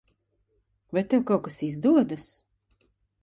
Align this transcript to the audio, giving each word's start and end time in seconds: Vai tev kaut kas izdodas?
Vai 0.95 1.03
tev 1.11 1.21
kaut 1.31 1.43
kas 1.49 1.59
izdodas? 1.69 2.27